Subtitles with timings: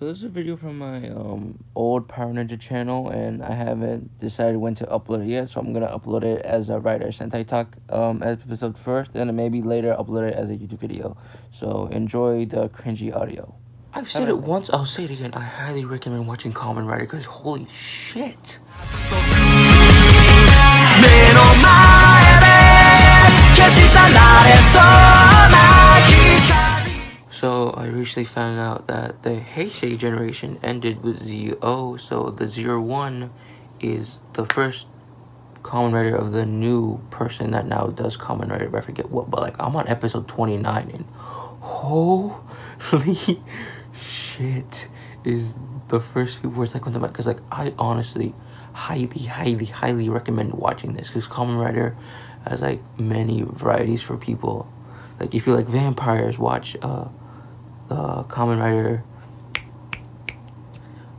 [0.00, 4.18] So this is a video from my um, old Power Ninja channel, and I haven't
[4.18, 7.46] decided when to upload it yet, so I'm gonna upload it as a Rider Sentai
[7.46, 11.18] Talk um, episode first, and then maybe later upload it as a YouTube video.
[11.52, 13.54] So enjoy the cringy audio.
[13.92, 15.34] I've said it once, I'll say it again.
[15.34, 18.58] I highly recommend watching Kamen Rider because holy shit.
[18.94, 19.16] So
[24.82, 24.89] I
[28.00, 33.30] recently found out that the Heisei generation ended with Zi-O, so the Zero One
[33.80, 34.86] is the first
[35.62, 38.74] Kamen Rider of the new person that now does Kamen Rider.
[38.76, 41.04] I forget what, but like I'm on episode 29 and
[41.60, 43.40] holy
[43.92, 44.88] shit
[45.24, 45.54] is
[45.88, 48.34] the first few words that come to mind because like I honestly
[48.72, 51.96] highly highly highly recommend watching this because Kamen Rider
[52.48, 54.70] has like many varieties for people.
[55.18, 57.08] Like if you like vampires, watch uh
[57.90, 59.04] uh, Kamen Rider.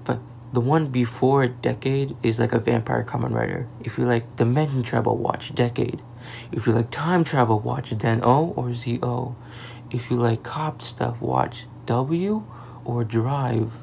[0.04, 0.20] But
[0.54, 3.68] the one before Decade is like a vampire Kamen Rider.
[3.82, 6.02] If you like Dimension Travel, watch Decade.
[6.52, 9.36] If you like Time Travel, watch Den O or Zi-O.
[9.92, 12.46] If you like cop stuff, watch W
[12.86, 13.74] or Drive.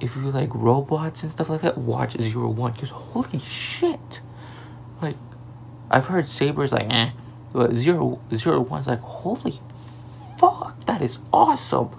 [0.00, 2.72] If you like robots and stuff like that, watch Zero One.
[2.72, 4.20] Because holy shit!
[5.00, 5.16] Like,
[5.90, 7.10] I've heard Saber's like, eh.
[7.52, 9.60] But Zero, Zero One's like, holy
[10.38, 11.90] fuck, that is awesome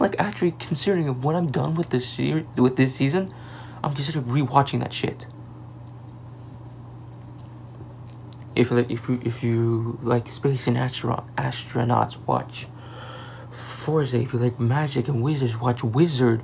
[0.00, 3.32] like actually considering of when I'm done with this series with this season,
[3.84, 5.26] I'm considering rewatching that shit.
[8.56, 12.66] If like if you if you like space and astro astronauts, watch
[13.52, 14.14] Fourze.
[14.14, 16.42] If you like magic and wizards, watch Wizard.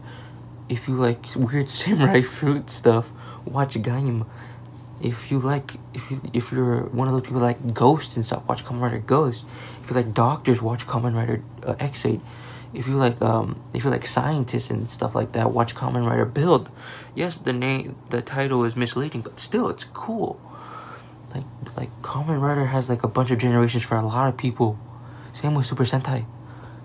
[0.68, 3.10] If you like weird samurai fruit stuff,
[3.44, 4.26] watch Gaim.
[5.00, 8.46] If you like, if you if you're one of those people like Ghost and stuff,
[8.46, 9.44] watch Kamen Rider Ghost.
[9.82, 12.20] If you like doctors, watch Kamen Rider uh, Ex-Aid
[12.76, 16.26] if you like um if you like scientists and stuff like that watch Kamen Rider
[16.26, 16.70] build.
[17.14, 20.40] Yes the name the title is misleading but still it's cool.
[21.34, 21.44] Like
[21.76, 24.78] like Kamen Rider has like a bunch of generations for a lot of people.
[25.32, 26.26] Same with super sentai.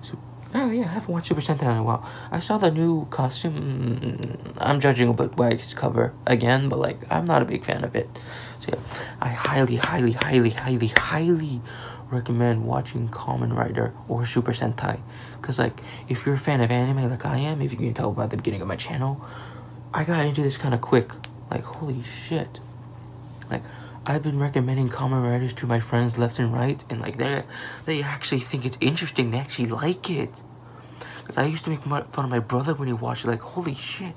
[0.01, 0.17] So,
[0.55, 2.07] oh yeah i haven't watched super sentai in a while.
[2.31, 6.99] I saw the new costume i'm judging a bit by its cover again but like
[7.11, 8.09] i'm not a big fan of it.
[8.61, 8.79] So yeah
[9.19, 11.61] i highly highly highly highly highly
[12.11, 14.99] recommend watching Kamen Rider or Super Sentai.
[15.39, 18.11] Because, like, if you're a fan of anime like I am, if you can tell
[18.11, 19.25] by the beginning of my channel,
[19.93, 21.11] I got into this kind of quick.
[21.49, 22.59] Like, holy shit.
[23.49, 23.63] Like,
[24.05, 27.43] I've been recommending Kamen Riders to my friends left and right, and, like, they
[27.85, 29.31] they actually think it's interesting.
[29.31, 30.31] They actually like it.
[31.19, 33.75] Because I used to make fun of my brother when he watched it, like, holy
[33.75, 34.15] shit.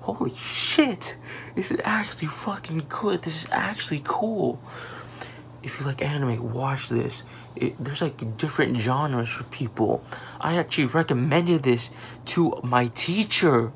[0.00, 1.16] Holy shit.
[1.54, 3.22] This is actually fucking good.
[3.22, 4.60] This is actually cool
[5.62, 7.22] if you like anime, watch this.
[7.56, 10.04] It, there's like different genres for people.
[10.40, 11.90] I actually recommended this
[12.26, 13.72] to my teacher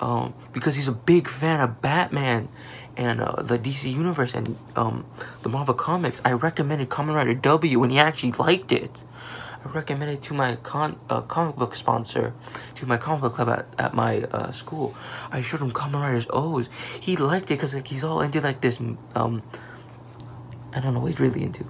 [0.00, 2.48] um, because he's a big fan of Batman
[2.96, 5.06] and uh, the DC Universe and um,
[5.42, 6.20] the Marvel Comics.
[6.24, 9.04] I recommended Kamen Rider W and he actually liked it.
[9.64, 12.34] I recommended to my con uh, comic book sponsor,
[12.74, 14.96] to my comic book club at, at my uh, school.
[15.30, 16.66] I showed him Kamen Rider's OOO.
[17.00, 18.80] He liked it because like he's all into like this
[19.14, 19.42] um
[20.74, 21.66] I don't know what he's really into.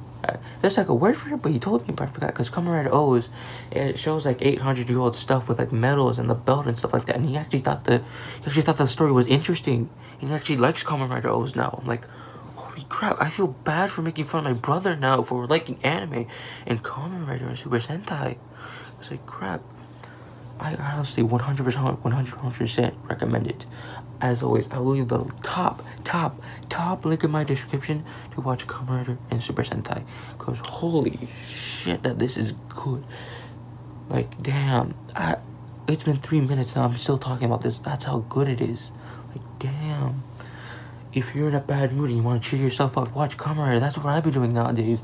[0.61, 2.29] There's like a word for it, but he told me, but I forgot.
[2.29, 3.25] Because Rider OOO,
[3.73, 6.93] it shows like 800 year old stuff with like medals and the belt and stuff
[6.93, 7.17] like that.
[7.17, 9.91] And he actually thought the, he actually thought the story was interesting.
[10.21, 11.81] And he actually likes Rider OOO now.
[11.83, 12.07] I'm like,
[12.55, 13.21] holy crap!
[13.21, 16.27] I feel bad for making fun of my brother now for liking anime
[16.65, 18.37] and Rider and Super Sentai.
[19.01, 19.63] It's like crap.
[20.61, 23.67] I honestly 100%, 100% recommend it.
[24.21, 28.05] As always, I will leave the top, top, top link in my description
[28.35, 30.05] to watch Kamen and Super Sentai.
[30.39, 31.19] Because holy
[31.49, 33.05] shit, that this is good.
[34.09, 34.95] Like, damn.
[35.17, 35.39] I,
[35.89, 36.85] it's been three minutes now.
[36.85, 37.79] I'm still talking about this.
[37.79, 38.91] That's how good it is.
[39.35, 40.23] Like, damn
[41.15, 43.81] if you're in a bad mood and you want to cheer yourself up, watch Kamen.
[43.81, 45.01] That's what I've been doing nowadays.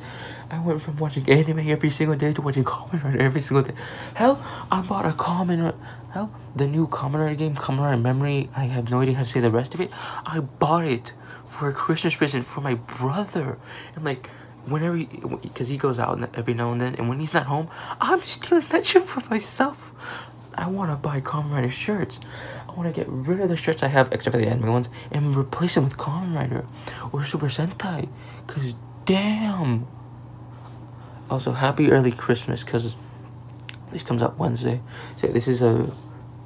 [0.50, 3.74] I went from watching anime every single day to watching Kamen Rider every single day.
[4.14, 5.74] Hell, I bought a Kamen
[6.12, 9.28] Hell, the new Kamen Rider game, Kamen Rider Memory, I have no idea how to
[9.28, 9.90] say the rest of it.
[10.24, 11.12] I bought it
[11.44, 13.58] for a Christmas present for my brother.
[13.94, 14.30] And like,
[14.64, 17.68] whenever, because he, he goes out every now and then, and when he's not home,
[18.00, 19.92] I'm stealing that shit for myself.
[20.54, 22.20] I want to buy Kamen Rider shirts.
[22.66, 24.88] I want to get rid of the shirts I have, except for the anime ones,
[25.10, 26.66] and replace them with Kamen Rider
[27.12, 28.08] or Super Sentai.
[28.46, 28.74] Cause
[29.04, 29.86] damn.
[31.30, 32.94] Also, happy early Christmas, cause
[33.92, 34.80] this comes out Wednesday.
[35.16, 35.92] So this is a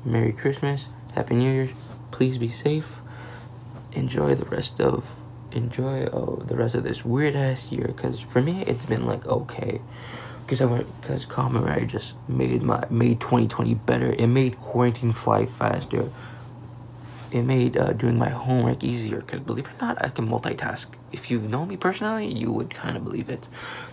[0.05, 1.70] Merry Christmas, Happy New Year's.
[2.11, 3.00] Please be safe.
[3.93, 5.17] Enjoy the rest of
[5.52, 7.94] enjoy oh, the rest of this weird ass year.
[7.96, 9.81] Cause for me, it's been like okay.
[10.44, 14.12] because I went because Kamen just made my made 2020 better.
[14.19, 16.11] It made quarantine fly faster.
[17.31, 19.20] It made uh, doing my homework easier.
[19.20, 20.87] Because believe it or not, I can multitask.
[21.12, 23.49] If you know me personally, you would kind of believe it.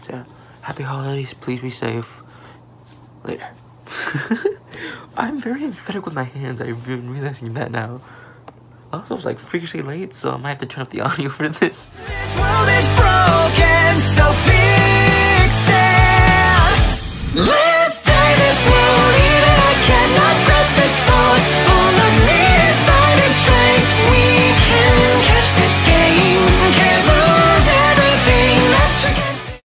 [0.05, 0.23] So,
[0.69, 1.33] happy holidays.
[1.33, 2.21] Please be safe.
[3.23, 3.49] Later.
[5.17, 6.61] I'm very emphatic with my hands.
[6.61, 8.01] I've been realizing that now.
[8.93, 11.49] Also, it's like freakishly late, so I might have to turn up the audio for
[11.49, 11.89] this.
[11.89, 15.55] This world is broken, so fix
[17.63, 17.68] it.